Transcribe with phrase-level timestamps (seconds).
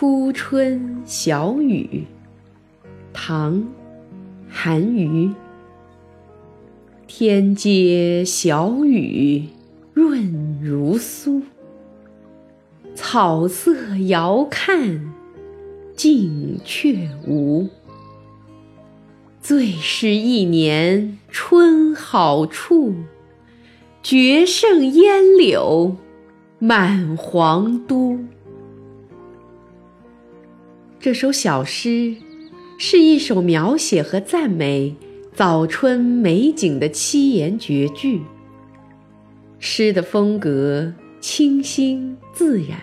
[0.00, 2.06] 初春小雨，
[3.12, 3.56] 唐·
[4.48, 5.30] 韩愈。
[7.06, 9.44] 天街小雨
[9.92, 11.42] 润如酥，
[12.94, 15.12] 草色遥看
[15.94, 17.68] 近却无。
[19.42, 22.94] 最是一年春好处，
[24.02, 25.94] 绝胜烟柳
[26.58, 28.18] 满皇都。
[31.00, 32.14] 这首小诗
[32.76, 34.94] 是一首描写和赞美
[35.34, 38.20] 早春美景的七言绝句。
[39.58, 42.82] 诗的风格清新自然，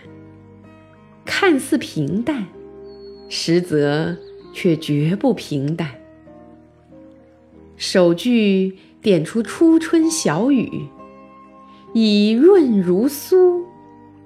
[1.25, 2.47] 看似平淡，
[3.29, 4.17] 实则
[4.51, 5.87] 却绝不平淡。
[7.75, 10.87] 首句点出初春小雨，
[11.93, 13.61] 以润如酥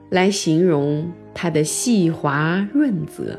[0.10, 3.38] 来形容它的细滑润泽。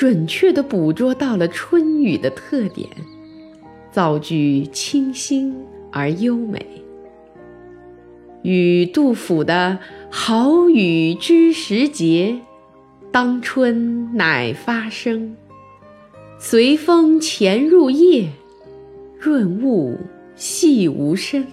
[0.00, 2.88] 准确地捕捉到了春雨的特点，
[3.92, 5.54] 造句清新
[5.92, 6.64] 而优美，
[8.40, 9.78] 与杜甫的
[10.10, 12.40] “好雨知时节，
[13.12, 15.36] 当春乃发生。
[16.38, 18.30] 随风潜入夜，
[19.18, 19.98] 润物
[20.34, 21.46] 细无声”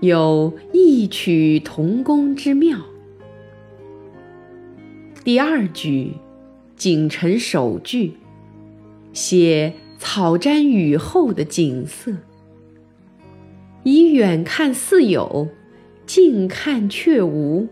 [0.00, 2.78] 有异曲同工之妙。
[5.24, 6.12] 第二句。
[6.78, 8.14] 景陈首句，
[9.12, 12.12] 写草沾雨后的景色，
[13.82, 15.48] 以远看似有，
[16.06, 17.66] 近看却无，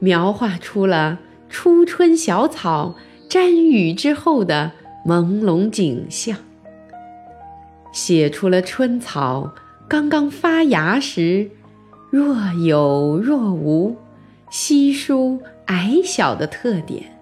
[0.00, 4.72] 描画出了初春小草沾雨之后的
[5.06, 6.36] 朦胧景象，
[7.90, 9.54] 写出了春草
[9.88, 11.50] 刚刚发芽时
[12.10, 13.96] 若有若无、
[14.50, 17.15] 稀疏矮小的特点。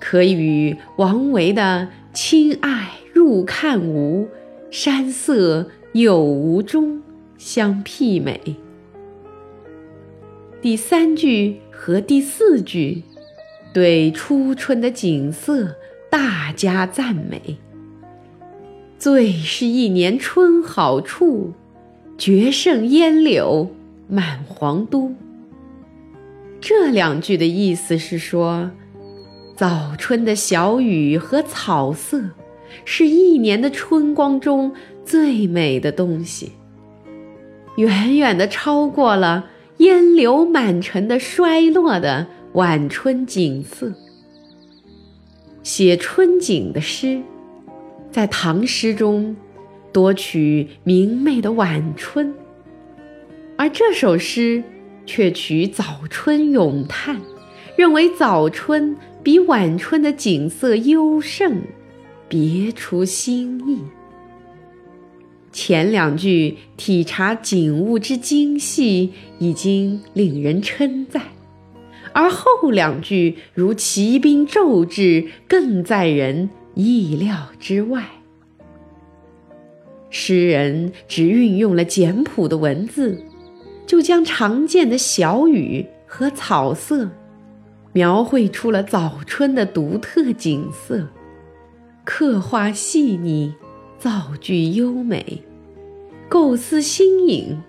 [0.00, 4.26] 可与王维的“亲爱入看无，
[4.70, 7.02] 山色有无中”
[7.36, 8.56] 相媲美。
[10.62, 13.02] 第三句和第四句
[13.74, 15.76] 对初春的景色
[16.10, 17.58] 大加赞美。
[18.98, 21.52] 最是一年春好处，
[22.18, 23.70] 绝胜烟柳
[24.08, 25.14] 满皇都。
[26.60, 28.70] 这两句的意思是说。
[29.60, 32.30] 早春的小雨和草色，
[32.86, 34.72] 是一年的春光中
[35.04, 36.52] 最美的东西，
[37.76, 43.92] 远远的超过了烟柳满城的衰落的晚春景色。
[45.62, 47.20] 写春景的诗，
[48.10, 49.36] 在唐诗中
[49.92, 52.34] 多取明媚的晚春，
[53.58, 54.64] 而这首诗
[55.04, 57.20] 却取早春咏叹，
[57.76, 58.96] 认为早春。
[59.22, 61.62] 比晚春的景色优胜，
[62.28, 63.80] 别出心意。
[65.52, 71.20] 前两句体察景物之精细，已经令人称赞；
[72.12, 78.08] 而后两句如奇兵骤至，更在人意料之外。
[80.08, 83.22] 诗人只运用了简朴的文字，
[83.86, 87.10] 就将常见的小雨和草色。
[87.92, 91.08] 描绘出了早春的独特景色，
[92.04, 93.54] 刻画细腻，
[93.98, 95.42] 造句优美，
[96.28, 97.60] 构思新颖，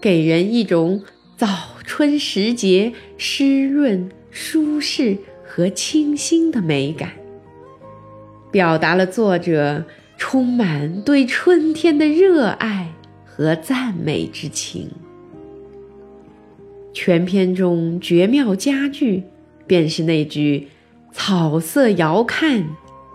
[0.00, 1.02] 给人一种
[1.36, 1.46] 早
[1.84, 7.12] 春时节湿润、舒适和清新的美感，
[8.50, 9.84] 表达了作者
[10.16, 12.92] 充满对春天的热爱
[13.24, 14.90] 和赞美之情。
[16.92, 19.22] 全篇中绝妙佳句。
[19.66, 20.68] 便是那句
[21.12, 22.68] “草色遥看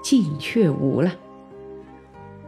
[0.04, 1.16] 近却无”了。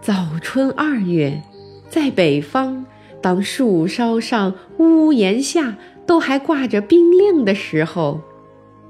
[0.02, 1.42] 早春二月，
[1.90, 2.86] 在北方，
[3.22, 8.22] 当树梢上、屋檐下都还挂着冰令的时候，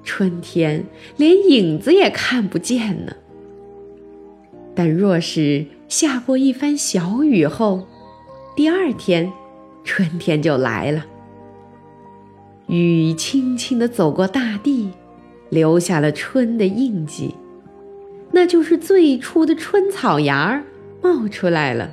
[0.04, 0.86] 春天
[1.18, 3.14] 连影子也看不见呢。
[4.76, 7.88] 但若是下过一番小雨后，
[8.56, 9.32] 第二天，
[9.84, 11.06] 春天就来了。
[12.68, 14.92] 雨轻轻地走过大地。
[15.50, 17.36] 留下了春的印记，
[18.32, 20.64] 那就是最初的春草芽儿
[21.02, 21.92] 冒出来了。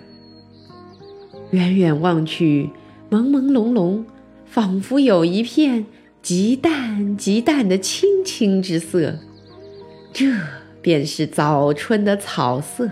[1.51, 2.71] 远远望去，
[3.11, 4.05] 朦朦胧胧，
[4.45, 5.87] 仿佛有一片
[6.21, 9.19] 极淡极淡的青青之色，
[10.13, 10.27] 这
[10.83, 12.91] 便是早春的草色。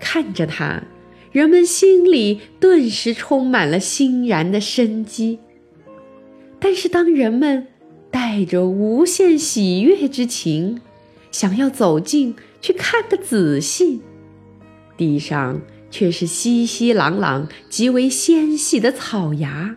[0.00, 0.82] 看着它，
[1.30, 5.38] 人们心里顿时充满了欣然的生机。
[6.58, 7.68] 但是当人们……
[8.36, 10.80] 带着无限喜悦之情，
[11.30, 14.00] 想要走近去看个仔细，
[14.96, 19.76] 地上却是稀稀朗朗、极为纤细的草芽，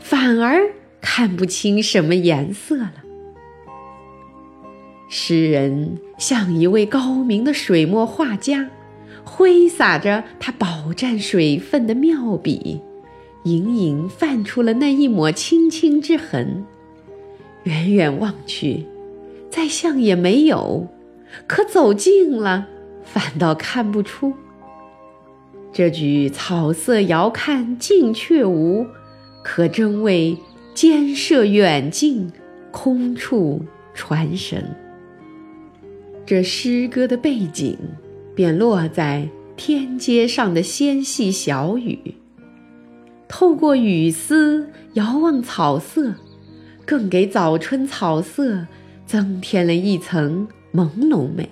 [0.00, 2.92] 反而看不清什么颜色了。
[5.08, 8.68] 诗人像一位高明的水墨画家，
[9.22, 12.80] 挥洒着他饱蘸水分的妙笔，
[13.44, 16.64] 隐隐泛出了那一抹青青之痕。
[17.64, 18.86] 远远望去，
[19.50, 20.86] 再像也没有；
[21.46, 22.66] 可走近了，
[23.04, 24.32] 反倒看不出。
[25.72, 28.86] 这句“草色遥看近却无”，
[29.42, 30.36] 可真谓
[30.74, 32.30] 兼摄远近，
[32.70, 33.62] 空处
[33.94, 34.64] 传神。
[36.26, 37.78] 这诗歌的背景，
[38.34, 42.16] 便落在天街上的纤细小雨。
[43.28, 46.14] 透过雨丝遥望草色，
[46.86, 48.66] 更给早春草色
[49.06, 51.48] 增添了一层朦胧美。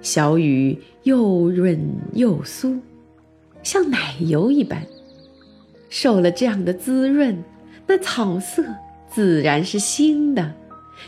[0.00, 1.78] 小雨又润
[2.14, 2.80] 又酥，
[3.62, 4.84] 像奶油一般。
[5.88, 7.42] 受了这样的滋润，
[7.86, 8.64] 那草色
[9.08, 10.52] 自然是新的。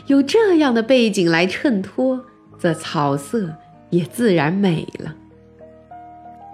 [0.07, 2.25] 有这样的背景来衬托。
[2.57, 3.53] 这草色
[3.89, 5.13] 也自然美了。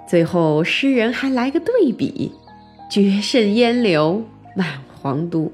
[0.10, 2.31] 最后，诗人还来个对比：
[2.90, 4.24] 绝胜烟柳
[4.56, 5.52] 满皇都。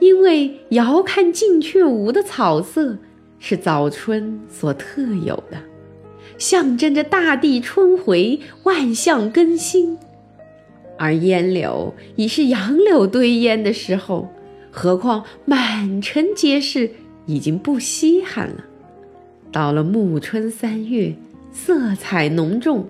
[0.00, 2.98] 因为遥看近却无的草色
[3.38, 5.58] 是早春所特有的，
[6.38, 9.98] 象征着大地春回、万象更新。
[10.98, 14.28] 而烟柳已是杨柳堆烟的时候，
[14.70, 16.90] 何况满城皆是，
[17.26, 18.64] 已经不稀罕了。
[19.50, 21.12] 到了暮春三月，
[21.52, 22.86] 色彩浓重，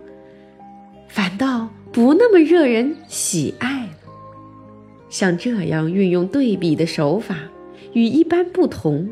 [1.09, 4.02] 反倒不那么惹人喜爱了。
[5.13, 7.37] 像这样运用对比的手法，
[7.93, 9.11] 与一般不同，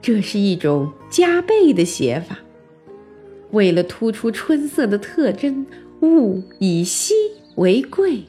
[0.00, 2.38] 这是一种加倍的写法。
[3.50, 5.66] 为了突出春色的特征，
[6.00, 7.12] 物以稀
[7.56, 8.22] 为贵，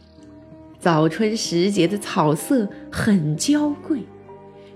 [0.79, 3.99] 早春时节的草色很娇贵，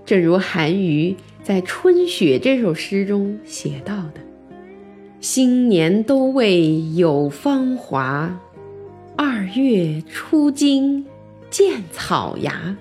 [0.06, 1.18] 正如韩愈。
[1.44, 4.22] 在《春雪》这首诗中写到的
[5.20, 8.40] ：“新年都未有芳华，
[9.16, 11.06] 二月初惊
[11.50, 12.78] 见草芽。”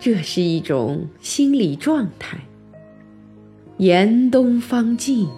[0.00, 2.38] 这是一种心理状态。
[3.78, 5.28] 严冬方尽，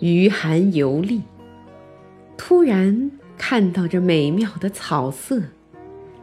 [0.00, 1.22] 余寒犹历。
[2.36, 5.40] 突然看到这美妙的草色，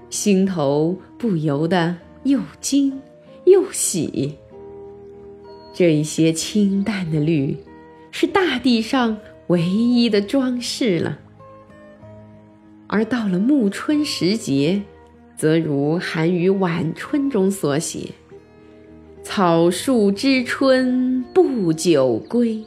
[0.10, 3.00] 心头不由得又惊
[3.46, 4.38] 又喜。
[5.74, 7.58] 这一些清淡的绿，
[8.12, 9.18] 是大地上
[9.48, 11.20] 唯一的装饰了。
[12.92, 14.82] 而到了暮春时节，
[15.38, 18.10] 则如韩愈《晚春》中所写
[19.24, 22.62] ：“草树知春不久归。”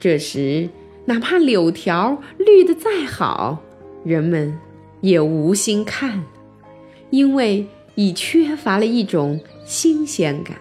[0.00, 0.70] 这时，
[1.04, 3.62] 哪怕柳条绿得再好，
[4.02, 4.58] 人们
[5.02, 6.24] 也无心看，
[7.10, 10.56] 因为已缺乏了一种新鲜感。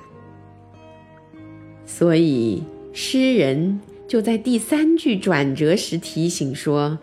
[1.86, 7.00] 所以，诗人就在第三句转折时提醒说：“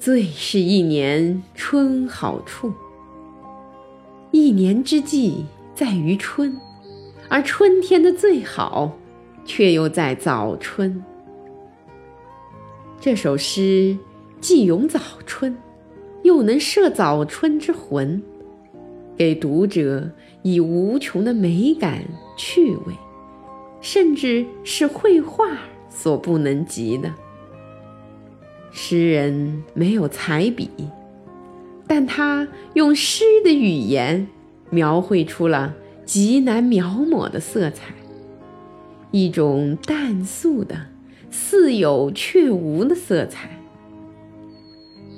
[0.00, 2.72] 最是一年春好处。
[4.30, 5.44] 一年之计
[5.74, 6.58] 在于春，
[7.28, 8.96] 而春天的最好，
[9.44, 11.04] 却又在早春。”
[12.98, 13.94] 这首诗
[14.40, 15.54] 既咏早春，
[16.22, 18.22] 又能摄早春之魂，
[19.18, 22.02] 给读者以无穷的美感
[22.38, 22.94] 趣味。
[23.82, 25.58] 甚至是绘画
[25.90, 27.12] 所不能及的。
[28.70, 30.70] 诗人没有彩笔，
[31.86, 34.26] 但他用诗的语言
[34.70, 35.74] 描绘出了
[36.04, 37.94] 极难描摹的色彩，
[39.10, 40.76] 一种淡素的、
[41.30, 43.50] 似有却无的色彩。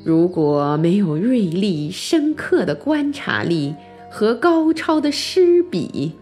[0.04, 3.75] 如果没有锐利深刻的观察力
[4.11, 6.12] 和高超的诗笔，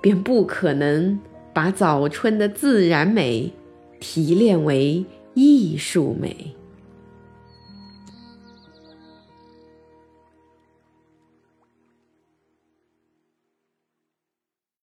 [0.00, 1.18] 便不可能。
[1.54, 3.52] 把早春的自然美
[3.98, 5.04] 提炼为
[5.38, 6.52] 艺术美。